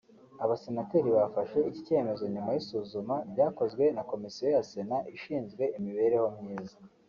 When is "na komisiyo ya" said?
3.95-4.63